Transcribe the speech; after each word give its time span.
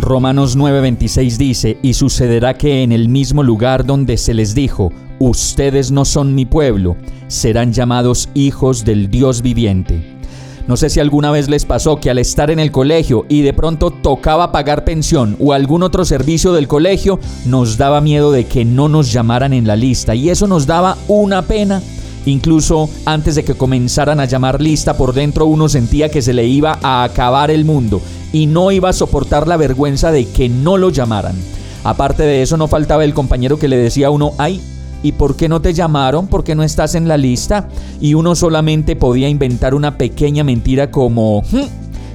Romanos 0.00 0.56
9:26 0.56 1.36
dice, 1.38 1.78
y 1.82 1.94
sucederá 1.94 2.54
que 2.54 2.84
en 2.84 2.92
el 2.92 3.08
mismo 3.08 3.42
lugar 3.42 3.84
donde 3.84 4.16
se 4.16 4.32
les 4.32 4.54
dijo, 4.54 4.92
ustedes 5.18 5.90
no 5.90 6.04
son 6.04 6.36
mi 6.36 6.46
pueblo, 6.46 6.96
serán 7.26 7.72
llamados 7.72 8.28
hijos 8.32 8.84
del 8.84 9.10
Dios 9.10 9.42
viviente. 9.42 10.16
No 10.68 10.76
sé 10.76 10.88
si 10.88 11.00
alguna 11.00 11.32
vez 11.32 11.48
les 11.48 11.64
pasó 11.64 11.96
que 11.96 12.10
al 12.10 12.18
estar 12.18 12.50
en 12.52 12.60
el 12.60 12.70
colegio 12.70 13.26
y 13.28 13.42
de 13.42 13.52
pronto 13.52 13.90
tocaba 13.90 14.52
pagar 14.52 14.84
pensión 14.84 15.34
o 15.40 15.52
algún 15.52 15.82
otro 15.82 16.04
servicio 16.04 16.52
del 16.52 16.68
colegio, 16.68 17.18
nos 17.44 17.76
daba 17.76 18.00
miedo 18.00 18.30
de 18.30 18.44
que 18.44 18.64
no 18.64 18.88
nos 18.88 19.12
llamaran 19.12 19.52
en 19.52 19.66
la 19.66 19.74
lista 19.74 20.14
y 20.14 20.30
eso 20.30 20.46
nos 20.46 20.66
daba 20.66 20.96
una 21.08 21.42
pena. 21.42 21.82
Incluso 22.24 22.90
antes 23.06 23.34
de 23.34 23.44
que 23.44 23.54
comenzaran 23.54 24.20
a 24.20 24.26
llamar 24.26 24.60
lista 24.60 24.96
por 24.96 25.14
dentro 25.14 25.46
uno 25.46 25.68
sentía 25.68 26.10
que 26.10 26.22
se 26.22 26.34
le 26.34 26.46
iba 26.46 26.78
a 26.82 27.02
acabar 27.02 27.50
el 27.50 27.64
mundo 27.64 28.00
y 28.32 28.46
no 28.46 28.70
iba 28.70 28.90
a 28.90 28.94
soportar 28.94 29.48
la 29.48 29.56
vergüenza 29.56 30.12
de 30.12 30.26
que 30.26 30.48
no 30.48 30.76
lo 30.76 30.90
llamaran. 30.90 31.36
Aparte 31.84 32.22
de 32.24 32.42
eso 32.42 32.56
no 32.56 32.68
faltaba 32.68 33.04
el 33.04 33.14
compañero 33.14 33.58
que 33.58 33.68
le 33.68 33.76
decía 33.76 34.08
a 34.08 34.10
uno, 34.10 34.32
ay, 34.38 34.60
¿Y 35.02 35.12
por 35.12 35.36
qué 35.36 35.48
no 35.48 35.62
te 35.62 35.74
llamaron? 35.74 36.26
¿Por 36.26 36.42
qué 36.42 36.54
no 36.54 36.64
estás 36.64 36.94
en 36.96 37.06
la 37.06 37.16
lista? 37.16 37.68
Y 38.00 38.14
uno 38.14 38.34
solamente 38.34 38.96
podía 38.96 39.28
inventar 39.28 39.74
una 39.74 39.96
pequeña 39.96 40.42
mentira 40.42 40.90
como... 40.90 41.42
Hmm, 41.52 41.66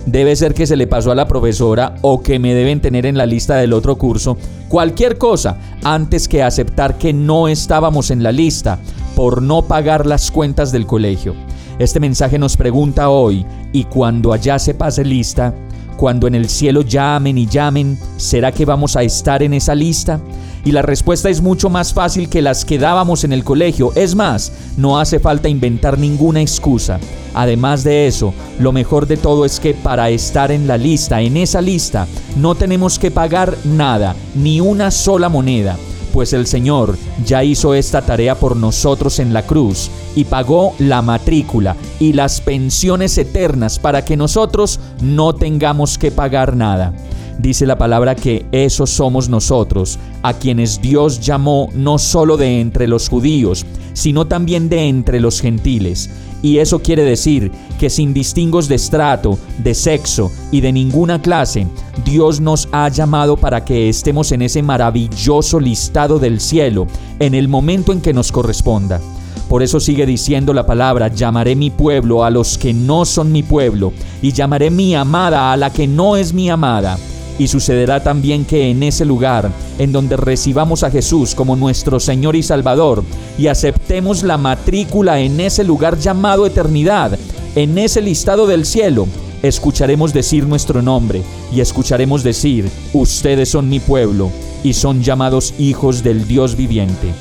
debe 0.05 0.35
ser 0.35 0.53
que 0.53 0.67
se 0.67 0.75
le 0.75 0.87
pasó 0.87 1.11
a 1.11 1.15
la 1.15 1.27
profesora 1.27 1.95
o 2.01 2.21
que 2.21 2.39
me 2.39 2.53
deben 2.53 2.81
tener 2.81 3.05
en 3.05 3.17
la 3.17 3.25
lista 3.25 3.55
del 3.55 3.73
otro 3.73 3.97
curso. 3.97 4.37
Cualquier 4.67 5.17
cosa 5.17 5.57
antes 5.83 6.27
que 6.27 6.43
aceptar 6.43 6.97
que 6.97 7.13
no 7.13 7.47
estábamos 7.47 8.11
en 8.11 8.21
la 8.21 8.31
lista 8.31 8.79
por 9.15 9.41
no 9.41 9.61
pagar 9.61 10.05
las 10.05 10.29
cuentas 10.29 10.71
del 10.71 10.85
colegio. 10.85 11.35
Este 11.79 11.99
mensaje 11.99 12.37
nos 12.37 12.57
pregunta 12.57 13.09
hoy, 13.09 13.45
¿y 13.71 13.85
cuando 13.85 14.33
allá 14.33 14.59
se 14.59 14.73
pase 14.73 15.05
lista? 15.05 15.53
Cuando 15.97 16.27
en 16.27 16.35
el 16.35 16.49
cielo 16.49 16.81
llamen 16.81 17.37
y 17.37 17.47
llamen, 17.47 17.97
¿será 18.17 18.51
que 18.51 18.65
vamos 18.65 18.95
a 18.95 19.03
estar 19.03 19.43
en 19.43 19.53
esa 19.53 19.75
lista? 19.75 20.19
Y 20.65 20.71
la 20.71 20.81
respuesta 20.81 21.29
es 21.29 21.41
mucho 21.41 21.69
más 21.69 21.93
fácil 21.93 22.29
que 22.29 22.41
las 22.41 22.63
que 22.63 22.77
dábamos 22.77 23.23
en 23.23 23.33
el 23.33 23.43
colegio. 23.43 23.91
Es 23.95 24.15
más, 24.15 24.51
no 24.77 24.99
hace 24.99 25.19
falta 25.19 25.49
inventar 25.49 25.97
ninguna 25.97 26.41
excusa. 26.41 26.99
Además 27.33 27.83
de 27.83 28.07
eso, 28.07 28.33
lo 28.59 28.71
mejor 28.71 29.07
de 29.07 29.17
todo 29.17 29.45
es 29.45 29.59
que 29.59 29.73
para 29.73 30.09
estar 30.09 30.51
en 30.51 30.67
la 30.67 30.77
lista, 30.77 31.21
en 31.21 31.37
esa 31.37 31.61
lista, 31.61 32.07
no 32.37 32.55
tenemos 32.55 32.97
que 32.97 33.11
pagar 33.11 33.57
nada, 33.65 34.15
ni 34.35 34.61
una 34.61 34.91
sola 34.91 35.29
moneda 35.29 35.77
pues 36.13 36.31
el 36.31 36.45
Señor 36.47 36.97
ya 37.25 37.43
hizo 37.43 37.73
esta 37.73 38.03
tarea 38.03 38.35
por 38.35 38.55
nosotros 38.55 39.19
en 39.19 39.33
la 39.33 39.41
cruz 39.41 39.89
y 40.15 40.25
pagó 40.25 40.75
la 40.77 41.01
matrícula 41.01 41.75
y 41.99 42.13
las 42.13 42.39
pensiones 42.39 43.17
eternas 43.17 43.79
para 43.79 44.05
que 44.05 44.15
nosotros 44.15 44.79
no 45.01 45.33
tengamos 45.33 45.97
que 45.97 46.11
pagar 46.11 46.55
nada. 46.55 46.93
Dice 47.39 47.65
la 47.65 47.77
palabra 47.77 48.15
que 48.15 48.45
esos 48.51 48.89
somos 48.89 49.27
nosotros, 49.27 49.99
a 50.21 50.33
quienes 50.33 50.81
Dios 50.81 51.19
llamó 51.19 51.69
no 51.73 51.97
solo 51.97 52.37
de 52.37 52.61
entre 52.61 52.87
los 52.87 53.09
judíos, 53.09 53.65
sino 53.93 54.27
también 54.27 54.69
de 54.69 54.87
entre 54.87 55.19
los 55.19 55.41
gentiles. 55.41 56.09
Y 56.41 56.57
eso 56.57 56.79
quiere 56.79 57.03
decir 57.03 57.51
que 57.79 57.89
sin 57.89 58.13
distingos 58.13 58.67
de 58.67 58.75
estrato, 58.75 59.39
de 59.59 59.73
sexo 59.73 60.29
y 60.51 60.59
de 60.61 60.73
ninguna 60.73 61.21
clase, 61.21 61.67
Dios 62.03 62.41
nos 62.41 62.67
ha 62.71 62.89
llamado 62.89 63.37
para 63.37 63.63
que 63.63 63.87
estemos 63.87 64.31
en 64.33 64.41
ese 64.41 64.61
maravilloso 64.61 65.59
listado 65.59 66.19
del 66.19 66.41
cielo 66.41 66.85
en 67.19 67.33
el 67.33 67.47
momento 67.47 67.93
en 67.93 68.01
que 68.01 68.13
nos 68.13 68.31
corresponda. 68.31 68.99
Por 69.47 69.63
eso 69.63 69.79
sigue 69.79 70.05
diciendo 70.05 70.53
la 70.53 70.65
palabra, 70.65 71.07
llamaré 71.07 71.55
mi 71.55 71.69
pueblo 71.69 72.23
a 72.23 72.29
los 72.29 72.57
que 72.57 72.73
no 72.73 73.05
son 73.05 73.31
mi 73.31 73.43
pueblo, 73.43 73.93
y 74.21 74.31
llamaré 74.31 74.69
mi 74.69 74.95
amada 74.95 75.51
a 75.51 75.57
la 75.57 75.71
que 75.71 75.87
no 75.87 76.17
es 76.17 76.33
mi 76.33 76.49
amada. 76.49 76.97
Y 77.39 77.47
sucederá 77.47 78.03
también 78.03 78.45
que 78.45 78.69
en 78.69 78.83
ese 78.83 79.05
lugar, 79.05 79.51
en 79.79 79.91
donde 79.91 80.17
recibamos 80.17 80.83
a 80.83 80.91
Jesús 80.91 81.33
como 81.33 81.55
nuestro 81.55 81.99
Señor 81.99 82.35
y 82.35 82.43
Salvador, 82.43 83.03
y 83.37 83.47
aceptemos 83.47 84.23
la 84.23 84.37
matrícula 84.37 85.19
en 85.19 85.39
ese 85.39 85.63
lugar 85.63 85.97
llamado 85.97 86.45
eternidad, 86.45 87.17
en 87.55 87.77
ese 87.77 88.01
listado 88.01 88.45
del 88.45 88.65
cielo, 88.65 89.07
escucharemos 89.43 90.13
decir 90.13 90.47
nuestro 90.47 90.81
nombre 90.81 91.21
y 91.51 91.59
escucharemos 91.59 92.23
decir, 92.23 92.69
ustedes 92.93 93.49
son 93.49 93.69
mi 93.69 93.79
pueblo 93.79 94.31
y 94.63 94.73
son 94.73 95.03
llamados 95.03 95.53
hijos 95.59 96.01
del 96.01 96.27
Dios 96.27 96.55
viviente. 96.55 97.13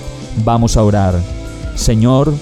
Vamos 0.44 0.76
a 0.76 0.84
orar. 0.84 1.20
Señor, 1.74 2.32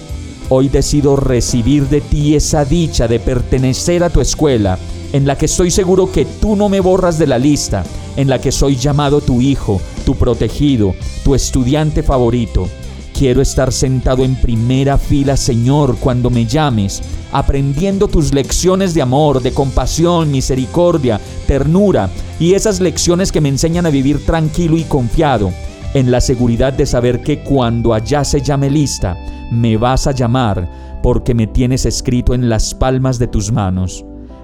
hoy 0.51 0.69
decido 0.69 1.17
recibir 1.17 1.89
de 1.89 2.01
ti 2.01 2.35
esa 2.35 2.65
dicha 2.65 3.09
de 3.09 3.19
pertenecer 3.19 4.05
a 4.05 4.11
tu 4.11 4.21
escuela 4.21 4.79
en 5.13 5.27
la 5.27 5.37
que 5.37 5.47
estoy 5.47 5.71
seguro 5.71 6.11
que 6.11 6.25
tú 6.25 6.57
no 6.57 6.69
me 6.69 6.81
borras 6.81 7.19
de 7.19 7.27
la 7.27 7.39
lista, 7.39 7.85
en 8.17 8.29
la 8.29 8.41
que 8.41 8.53
soy 8.53 8.77
llamado 8.77 9.21
tu 9.21 9.41
hijo, 9.41 9.81
tu 10.05 10.15
protegido, 10.15 10.95
tu 11.25 11.35
estudiante 11.35 12.03
favorito. 12.03 12.69
Quiero 13.13 13.43
estar 13.43 13.73
sentado 13.73 14.25
en 14.25 14.35
primera 14.37 14.97
fila, 14.97 15.37
Señor, 15.37 15.97
cuando 15.99 16.31
me 16.31 16.47
llames, 16.47 17.03
aprendiendo 17.33 18.09
tus 18.09 18.33
lecciones 18.33 18.95
de 18.95 19.03
amor, 19.03 19.43
de 19.43 19.53
compasión, 19.53 20.31
misericordia, 20.31 21.21
ternura 21.47 22.09
y 22.39 22.55
esas 22.55 22.81
lecciones 22.81 23.31
que 23.31 23.41
me 23.41 23.51
enseñan 23.51 23.87
a 23.87 23.91
vivir 23.91 24.25
tranquilo 24.25 24.79
y 24.79 24.85
confiado, 24.85 25.53
en 25.93 26.11
la 26.11 26.21
seguridad 26.21 26.73
de 26.73 26.87
saber 26.87 27.21
que 27.23 27.41
cuando 27.41 27.93
allá 27.93 28.25
se 28.25 28.41
llame 28.41 28.71
lista, 28.71 29.17
me 29.51 29.77
vas 29.77 30.07
a 30.07 30.13
llamar 30.13 30.69
porque 31.03 31.35
me 31.35 31.47
tienes 31.47 31.85
escrito 31.85 32.33
en 32.33 32.49
las 32.49 32.75
palmas 32.75 33.19
de 33.19 33.27
tus 33.27 33.51
manos. 33.51 34.05